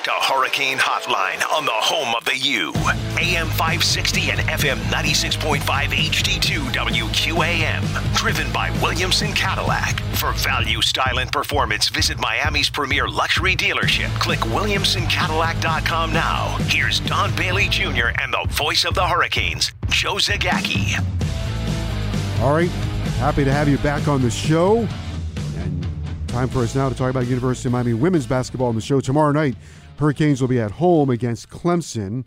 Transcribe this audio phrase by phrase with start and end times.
[0.00, 2.72] back to Hurricane Hotline on the home of the U.
[3.18, 8.14] AM 560 and FM 96.5 HD2 WQAM.
[8.16, 10.00] Driven by Williamson Cadillac.
[10.14, 14.08] For value, style, and performance, visit Miami's premier luxury dealership.
[14.20, 16.56] Click WilliamsonCadillac.com now.
[16.68, 18.08] Here's Don Bailey Jr.
[18.20, 20.98] and the voice of the Hurricanes, Joe Zagacki.
[22.40, 22.70] All right,
[23.18, 24.86] happy to have you back on the show.
[26.28, 29.00] Time for us now to talk about University of Miami women's basketball on the show.
[29.00, 29.56] Tomorrow night,
[30.00, 32.24] Hurricanes will be at home against Clemson,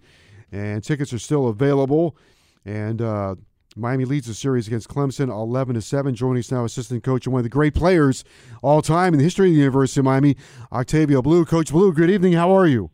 [0.51, 2.15] and tickets are still available.
[2.65, 3.33] And uh,
[3.75, 6.13] Miami leads the series against Clemson 11 to 7.
[6.13, 8.23] Joining us now, assistant coach and one of the great players
[8.61, 10.37] all time in the history of the University of Miami,
[10.71, 11.45] Octavia Blue.
[11.45, 12.33] Coach Blue, good evening.
[12.33, 12.91] How are you?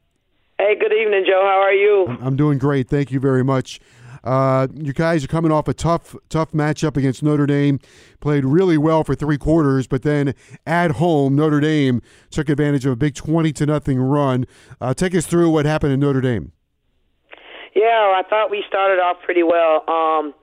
[0.58, 1.42] Hey, good evening, Joe.
[1.44, 2.18] How are you?
[2.22, 2.88] I'm doing great.
[2.88, 3.82] Thank you very much.
[4.24, 7.80] Uh, you guys are coming off a tough, tough matchup against Notre Dame.
[8.20, 10.34] Played really well for three quarters, but then
[10.66, 14.46] at home, Notre Dame took advantage of a big twenty to nothing run.
[14.82, 16.52] Uh, take us through what happened in Notre Dame.
[17.76, 17.86] Yeah,
[18.18, 19.90] I thought we started off pretty well.
[19.90, 20.34] Um,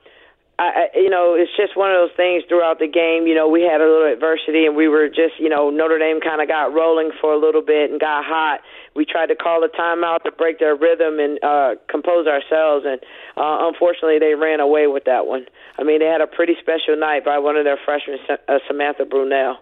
[0.59, 3.27] I, you know, it's just one of those things throughout the game.
[3.27, 6.19] You know, we had a little adversity, and we were just, you know, Notre Dame
[6.19, 8.61] kind of got rolling for a little bit and got hot.
[8.95, 12.99] We tried to call a timeout to break their rhythm and uh, compose ourselves, and
[13.37, 15.45] uh, unfortunately, they ran away with that one.
[15.77, 19.05] I mean, they had a pretty special night by one of their freshmen, uh, Samantha
[19.05, 19.57] Brunelle.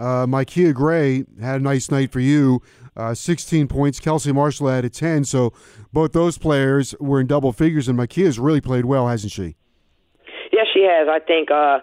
[0.00, 2.60] Uh, Mykea Gray had a nice night for you.
[2.96, 4.00] Uh, 16 points.
[4.00, 5.24] Kelsey Marshall had a 10.
[5.24, 5.52] So
[5.92, 9.54] both those players were in double figures, and Mykea's really played well, hasn't she?
[10.78, 11.08] She has.
[11.10, 11.80] I think uh,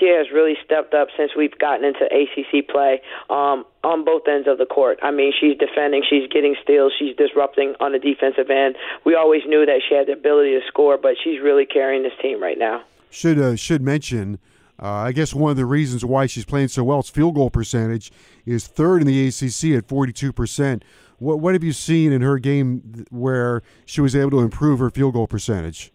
[0.00, 4.48] kid has really stepped up since we've gotten into ACC play um, on both ends
[4.48, 4.98] of the court.
[5.02, 8.76] I mean, she's defending, she's getting steals, she's disrupting on the defensive end.
[9.04, 12.12] We always knew that she had the ability to score, but she's really carrying this
[12.22, 12.84] team right now.
[13.10, 14.38] Should uh, should mention.
[14.80, 17.50] Uh, I guess one of the reasons why she's playing so well, is field goal
[17.50, 18.12] percentage,
[18.46, 20.82] is third in the ACC at 42%.
[21.18, 24.88] What, what have you seen in her game where she was able to improve her
[24.88, 25.90] field goal percentage?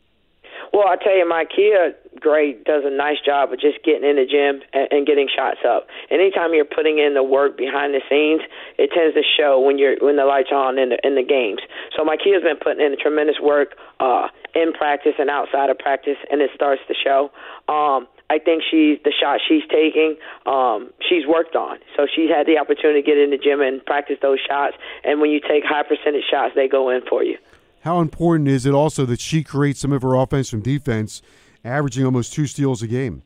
[0.74, 4.24] Well, I tell you, Mykea Gray does a nice job of just getting in the
[4.24, 5.88] gym and, and getting shots up.
[6.10, 8.42] Anytime you're putting in the work behind the scenes,
[8.80, 11.60] it tends to show when you're when the lights on in the in the games.
[11.92, 16.40] So Mykea's been putting in tremendous work uh, in practice and outside of practice, and
[16.42, 17.30] it starts to show.
[17.68, 20.16] Um, I think she's the shot she's taking.
[20.48, 23.84] Um, she's worked on, so she's had the opportunity to get in the gym and
[23.86, 24.80] practice those shots.
[25.04, 27.38] And when you take high percentage shots, they go in for you
[27.84, 31.22] how important is it also that she creates some of her offense from defense,
[31.64, 33.24] averaging almost two steals a game?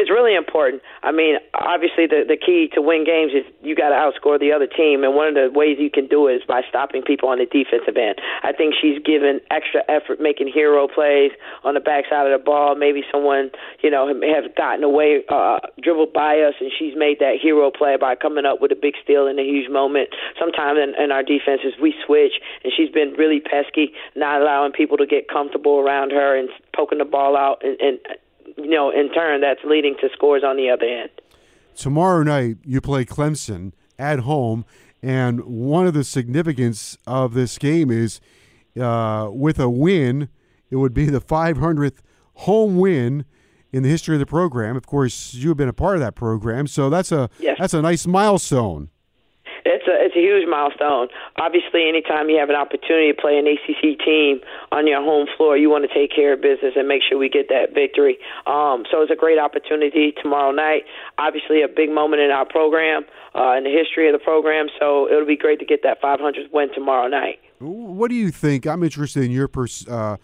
[0.00, 0.80] It's really important.
[1.02, 4.48] I mean, obviously, the the key to win games is you got to outscore the
[4.48, 7.28] other team, and one of the ways you can do it is by stopping people
[7.28, 8.16] on the defensive end.
[8.40, 11.32] I think she's given extra effort making hero plays
[11.68, 12.80] on the backside of the ball.
[12.80, 13.52] Maybe someone,
[13.84, 18.00] you know, have gotten away, uh, dribbled by us, and she's made that hero play
[18.00, 20.08] by coming up with a big steal in a huge moment.
[20.40, 24.96] Sometimes in, in our defenses, we switch, and she's been really pesky, not allowing people
[24.96, 28.00] to get comfortable around her and poking the ball out and, and
[28.64, 31.10] you know, in turn, that's leading to scores on the other end.
[31.74, 34.64] Tomorrow night, you play Clemson at home,
[35.02, 38.20] and one of the significance of this game is
[38.80, 40.28] uh, with a win,
[40.70, 41.98] it would be the 500th
[42.34, 43.24] home win
[43.72, 44.76] in the history of the program.
[44.76, 47.56] Of course, you have been a part of that program, so that's a yes.
[47.58, 48.90] that's a nice milestone
[50.20, 51.08] a huge milestone.
[51.40, 54.40] Obviously, anytime you have an opportunity to play an ACC team
[54.72, 57.28] on your home floor, you want to take care of business and make sure we
[57.28, 58.18] get that victory.
[58.46, 60.84] Um, so it's a great opportunity tomorrow night.
[61.18, 63.04] Obviously, a big moment in our program,
[63.34, 64.68] uh, in the history of the program.
[64.78, 67.40] So it'll be great to get that 500th win tomorrow night.
[67.58, 68.66] What do you think?
[68.66, 70.16] I'm interested in your pers- uh,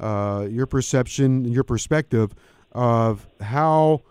[0.00, 2.34] uh, your perception, your perspective
[2.72, 4.02] of how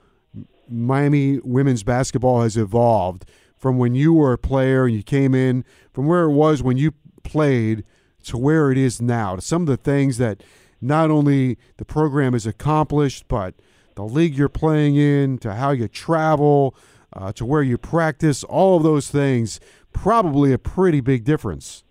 [0.70, 3.26] Miami women's basketball has evolved
[3.64, 5.64] from when you were a player and you came in,
[5.94, 6.94] from where it was when you
[7.24, 7.86] played
[8.22, 10.44] to where it is now, to some of the things that
[10.82, 13.56] not only the program has accomplished, but
[13.96, 16.76] the league you're playing in, to how you travel,
[17.14, 19.62] uh, to where you practice, all of those things,
[19.94, 21.86] probably a pretty big difference.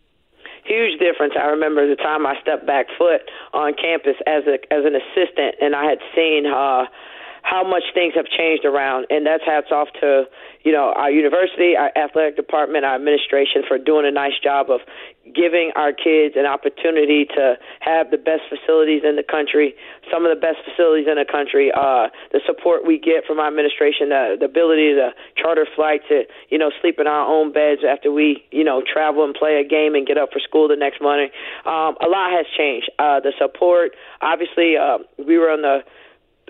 [0.66, 1.32] Huge difference.
[1.40, 3.22] I remember the time I stepped back foot
[3.54, 6.84] on campus as a as an assistant, and I had seen uh,
[7.42, 10.24] how much things have changed around, and that's hats off to
[10.62, 14.80] you know our university, our athletic department, our administration for doing a nice job of
[15.34, 19.74] giving our kids an opportunity to have the best facilities in the country,
[20.10, 21.70] some of the best facilities in the country.
[21.74, 26.22] Uh, the support we get from our administration, the, the ability to charter flights, to
[26.48, 29.66] you know sleep in our own beds after we you know travel and play a
[29.66, 31.28] game and get up for school the next morning.
[31.66, 32.90] Um, a lot has changed.
[32.98, 35.82] Uh, the support, obviously, uh, we were on the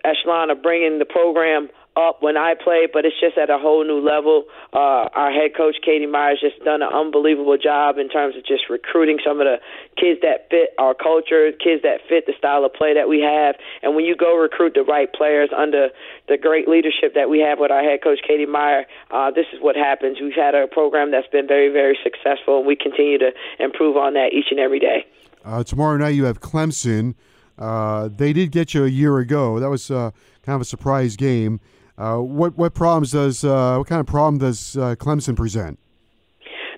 [0.05, 3.85] echelon of bringing the program up when I played, but it's just at a whole
[3.85, 4.45] new level.
[4.73, 8.71] Uh, our head coach Katie Meier's just done an unbelievable job in terms of just
[8.71, 9.61] recruiting some of the
[10.01, 13.57] kids that fit our culture, kids that fit the style of play that we have.
[13.83, 15.89] And when you go recruit the right players under
[16.29, 19.61] the great leadership that we have with our head coach Katie Meier, uh, this is
[19.61, 20.19] what happens.
[20.21, 24.15] We've had a program that's been very, very successful, and we continue to improve on
[24.15, 25.05] that each and every day.
[25.45, 27.15] Uh, tomorrow night you have Clemson.
[27.59, 29.61] Uh, they did get you a year ago.
[29.61, 30.11] That was uh,
[30.43, 31.61] kind of a surprise game.
[31.99, 35.79] Uh, what what problems does uh, what kind of problem does uh, Clemson present?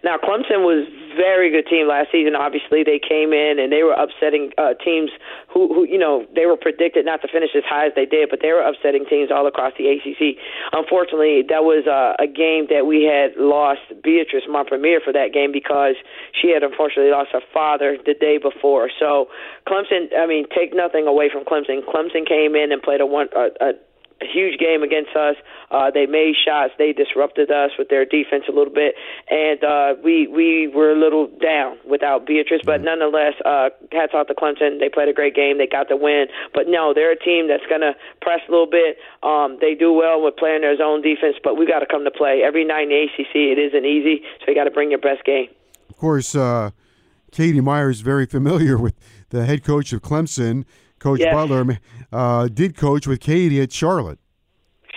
[0.02, 0.86] Now Clemson was
[1.16, 2.34] very good team last season.
[2.34, 5.10] Obviously, they came in and they were upsetting uh, teams
[5.48, 8.28] who, who, you know, they were predicted not to finish as high as they did,
[8.28, 10.36] but they were upsetting teams all across the ACC.
[10.72, 15.52] Unfortunately, that was uh, a game that we had lost Beatrice Mompremier for that game
[15.52, 15.94] because
[16.34, 18.90] she had unfortunately lost her father the day before.
[18.98, 19.30] So
[19.66, 21.86] Clemson, I mean, take nothing away from Clemson.
[21.86, 23.28] Clemson came in and played a one.
[23.34, 23.72] A, a
[24.20, 25.36] a huge game against us.
[25.70, 26.72] Uh, they made shots.
[26.78, 28.94] They disrupted us with their defense a little bit,
[29.30, 32.62] and uh, we we were a little down without Beatrice.
[32.64, 33.00] But mm-hmm.
[33.00, 34.78] nonetheless, uh, hats off to Clemson.
[34.78, 35.58] They played a great game.
[35.58, 36.26] They got the win.
[36.52, 38.98] But no, they're a team that's going to press a little bit.
[39.22, 42.10] Um, they do well with playing their zone defense, but we got to come to
[42.10, 43.34] play every night in the ACC.
[43.34, 45.48] It isn't easy, so you got to bring your best game.
[45.90, 46.70] Of course, uh,
[47.32, 48.94] Katie Meier is very familiar with
[49.30, 50.64] the head coach of Clemson.
[51.04, 51.34] Coach yes.
[51.34, 51.78] Butler
[52.12, 54.18] uh, did coach with Katie at Charlotte.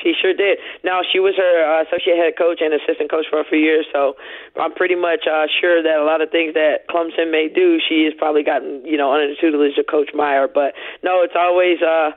[0.02, 0.58] She sure did.
[0.86, 3.86] Now she was her uh, associate head coach and assistant coach for a few years,
[3.92, 4.16] so
[4.56, 8.06] I'm pretty much uh, sure that a lot of things that Clemson may do, she
[8.06, 10.48] has probably gotten you know under the tutelage of Coach Meier.
[10.48, 12.12] But no, it's always uh,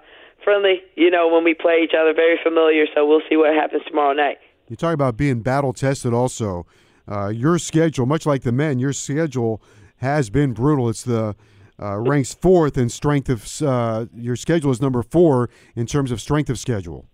[0.45, 0.83] friendly.
[0.95, 2.87] You know when we play each other, very familiar.
[2.95, 4.39] So we'll see what happens tomorrow night.
[4.69, 6.15] You talk about being battle tested.
[6.15, 6.65] Also,
[7.11, 9.61] uh, your schedule, much like the men, your schedule
[9.97, 10.89] has been brutal.
[10.89, 11.35] It's the
[11.81, 16.21] uh, ranks fourth in strength of uh, your schedule is number four in terms of
[16.21, 17.07] strength of schedule.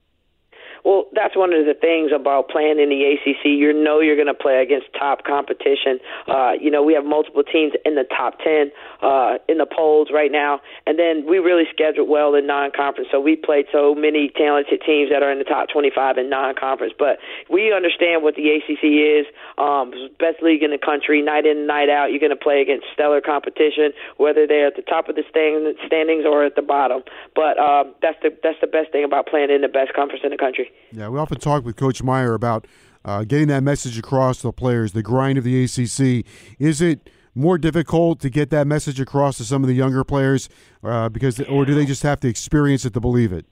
[1.16, 3.56] That's one of the things about playing in the ACC.
[3.56, 5.98] You know you're going to play against top competition.
[6.28, 8.70] Uh, you know we have multiple teams in the top ten
[9.00, 13.08] uh, in the polls right now, and then we really schedule well in non-conference.
[13.10, 16.94] So we played so many talented teams that are in the top 25 in non-conference.
[16.98, 17.18] But
[17.50, 19.26] we understand what the ACC is.
[19.58, 22.10] Um, best league in the country, night in, night out.
[22.10, 26.24] You're going to play against stellar competition, whether they're at the top of the standings
[26.26, 27.02] or at the bottom.
[27.34, 30.30] But uh, that's the that's the best thing about playing in the best conference in
[30.30, 30.70] the country.
[30.92, 32.66] Yeah, we often talk with Coach Meier about
[33.04, 36.26] uh, getting that message across to the players, the grind of the ACC.
[36.58, 40.48] Is it more difficult to get that message across to some of the younger players,
[40.82, 43.46] uh, because, or do they just have to experience it to believe it?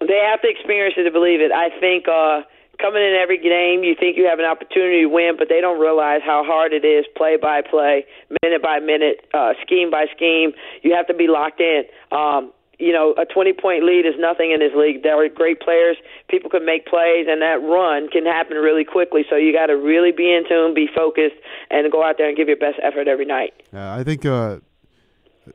[0.00, 1.50] They have to experience it to believe it.
[1.50, 2.42] I think uh,
[2.80, 5.80] coming in every game, you think you have an opportunity to win, but they don't
[5.80, 8.04] realize how hard it is, play by play,
[8.42, 10.52] minute by minute, uh, scheme by scheme.
[10.82, 11.84] You have to be locked in.
[12.12, 15.02] Um, you know, a 20 point lead is nothing in this league.
[15.02, 15.96] There are great players.
[16.28, 19.24] People can make plays, and that run can happen really quickly.
[19.28, 21.36] So you got to really be in tune, be focused,
[21.70, 23.54] and go out there and give your best effort every night.
[23.72, 24.58] Uh, I think uh,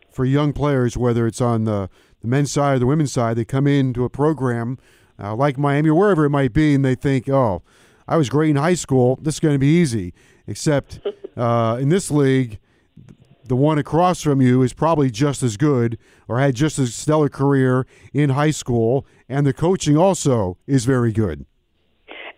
[0.09, 1.89] for young players, whether it's on the,
[2.21, 4.77] the men's side or the women's side, they come into a program
[5.21, 7.61] uh, like Miami or wherever it might be, and they think, oh,
[8.07, 9.19] I was great in high school.
[9.21, 10.13] This is going to be easy.
[10.47, 10.99] Except
[11.37, 12.59] uh, in this league,
[13.51, 15.97] the one across from you is probably just as good
[16.29, 21.11] or had just as stellar career in high school, and the coaching also is very
[21.11, 21.45] good.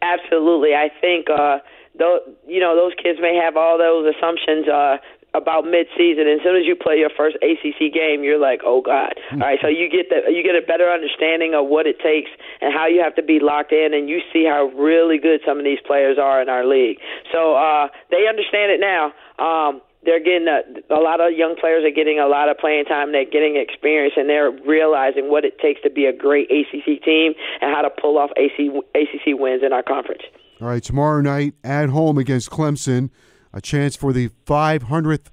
[0.02, 1.60] Absolutely, I think uh,
[2.00, 2.18] though
[2.48, 4.98] you know those kids may have all those assumptions uh,
[5.36, 6.26] about mid-season.
[6.26, 9.14] And as soon as you play your first ACC game, you're like, oh God!
[9.34, 12.32] All right, so you get the you get a better understanding of what it takes
[12.60, 15.60] and how you have to be locked in, and you see how really good some
[15.60, 16.98] of these players are in our league.
[17.32, 19.14] So uh, they understand it now.
[19.38, 20.62] Um, they're getting a,
[20.94, 23.12] a lot of young players are getting a lot of playing time.
[23.12, 27.34] They're getting experience, and they're realizing what it takes to be a great ACC team
[27.62, 30.22] and how to pull off AC, ACC wins in our conference.
[30.62, 33.10] All right, tomorrow night at home against Clemson,
[33.54, 35.28] a chance for the 500th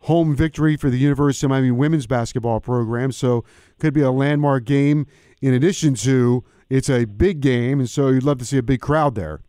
[0.00, 3.10] home victory for the University of Miami women's basketball program.
[3.12, 3.44] So,
[3.78, 5.06] could be a landmark game.
[5.40, 8.80] In addition to, it's a big game, and so you'd love to see a big
[8.80, 9.40] crowd there.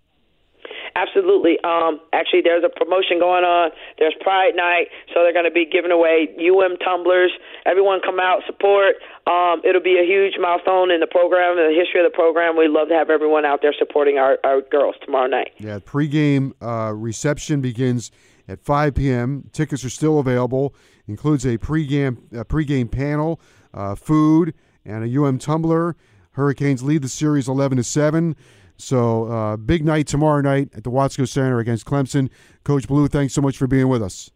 [0.95, 1.59] Absolutely.
[1.63, 3.71] Um, actually, there's a promotion going on.
[3.99, 7.31] There's Pride Night, so they're going to be giving away UM tumblers.
[7.65, 8.95] Everyone come out, support.
[9.27, 12.55] Um, it'll be a huge milestone in the program, in the history of the program.
[12.55, 15.51] We'd love to have everyone out there supporting our, our girls tomorrow night.
[15.57, 18.11] Yeah, pregame uh, reception begins
[18.47, 19.49] at 5 p.m.
[19.51, 20.73] Tickets are still available.
[21.07, 23.41] Includes a pregame a pregame panel,
[23.73, 24.53] uh, food,
[24.85, 25.97] and a UM tumbler.
[26.31, 28.35] Hurricanes lead the series 11 to seven.
[28.77, 32.29] So uh, big night tomorrow night at the Watsco Center against Clemson.
[32.63, 34.31] Coach Blue, thanks so much for being with us.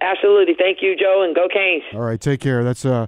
[0.00, 1.82] Absolutely, thank you, Joe, and go Canes.
[1.94, 2.64] All right, take care.
[2.64, 3.06] That's uh,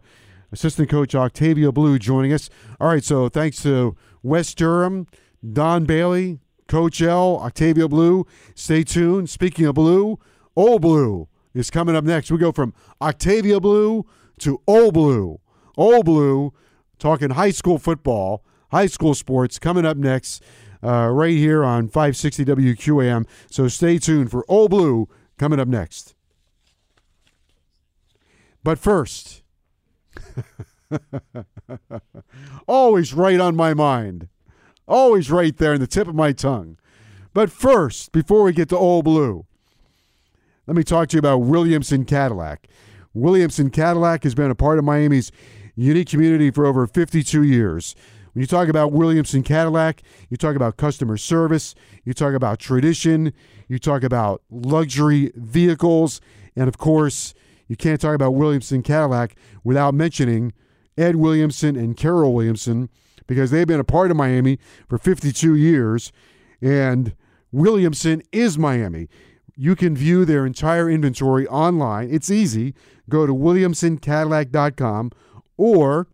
[0.53, 2.51] assistant coach Octavia Blue joining us.
[2.81, 5.07] All right, so thanks to Wes Durham,
[5.53, 8.27] Don Bailey, Coach L, Octavia Blue.
[8.55, 9.29] Stay tuned.
[9.29, 10.19] Speaking of blue,
[10.57, 12.31] Old Blue is coming up next.
[12.31, 14.07] We go from Octavia Blue
[14.39, 15.41] to Old Blue.
[15.77, 16.53] Old Blue,
[16.99, 20.43] talking high school football, high school sports, coming up next,
[20.85, 23.27] uh, right here on 560 WQAM.
[23.51, 26.15] So stay tuned for Old Blue coming up next.
[28.63, 29.43] But first,
[32.67, 34.29] always right on my mind,
[34.87, 36.79] always right there in the tip of my tongue.
[37.33, 39.45] But first, before we get to Old Blue,
[40.67, 42.69] let me talk to you about Williamson Cadillac.
[43.13, 45.31] Williamson Cadillac has been a part of Miami's
[45.77, 47.95] unique community for over 52 years.
[48.35, 53.33] When you talk about Williamson Cadillac, you talk about customer service, you talk about tradition,
[53.69, 56.21] you talk about luxury vehicles,
[56.57, 57.33] and of course,
[57.69, 60.53] you can't talk about Williamson Cadillac without mentioning
[60.99, 62.89] Ed Williamson and Carol Williamson
[63.29, 66.11] because they've been a part of Miami for 52 years,
[66.61, 67.15] and
[67.53, 69.09] Williamson is Miami.
[69.55, 72.09] You can view their entire inventory online.
[72.11, 72.75] It's easy.
[73.09, 75.13] Go to williamsoncadillac.com
[75.57, 76.09] or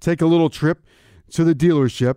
[0.00, 0.82] take a little trip
[1.30, 2.16] to the dealership,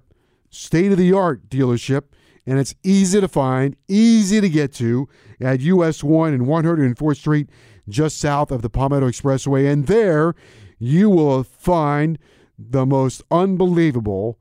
[0.50, 2.04] state of the art dealership,
[2.46, 5.08] and it's easy to find, easy to get to
[5.40, 7.50] at US 1 and 104th Street,
[7.88, 9.72] just south of the Palmetto Expressway.
[9.72, 10.36] And there
[10.80, 12.20] you will find
[12.58, 14.38] the most unbelievable,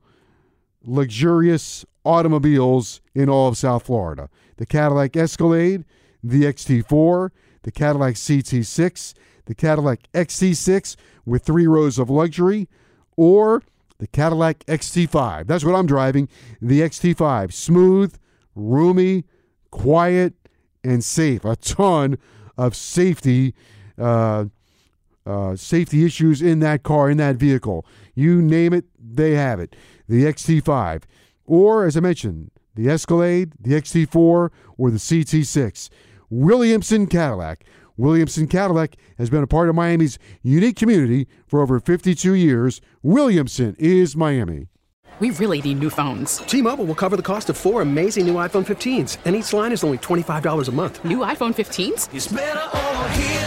[0.83, 5.83] luxurious automobiles in all of South Florida the Cadillac Escalade,
[6.23, 7.31] the XT4,
[7.63, 9.13] the Cadillac CT6,
[9.45, 12.69] the Cadillac XT6 with three rows of luxury,
[13.17, 13.63] or
[14.03, 15.47] the Cadillac XT5.
[15.47, 16.27] That's what I'm driving.
[16.61, 17.53] The XT5.
[17.53, 18.17] Smooth,
[18.53, 19.23] roomy,
[19.71, 20.33] quiet,
[20.83, 21.45] and safe.
[21.45, 22.17] A ton
[22.57, 23.55] of safety.
[23.97, 24.45] Uh,
[25.25, 27.85] uh, safety issues in that car, in that vehicle.
[28.13, 29.73] You name it, they have it.
[30.09, 31.03] The XT5.
[31.45, 34.51] Or, as I mentioned, the Escalade, the XT4, or
[34.91, 35.89] the CT6.
[36.29, 37.63] Williamson Cadillac.
[37.97, 42.81] Williamson Cadillac has been a part of Miami's unique community for over 52 years.
[43.03, 44.67] Williamson is Miami.
[45.19, 46.37] We really need new phones.
[46.37, 49.83] T-Mobile will cover the cost of four amazing new iPhone 15s, and each line is
[49.83, 51.05] only $25 a month.
[51.05, 52.09] New iPhone 15s?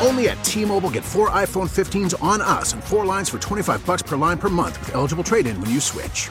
[0.07, 4.03] Only at T-Mobile get four iPhone 15s on us and four lines for 25 bucks
[4.03, 6.31] per line per month with eligible trade-in when you switch.